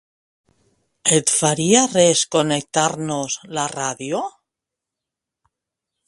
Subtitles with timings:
[1.17, 4.23] Et faria res connectar-nos la ràdio?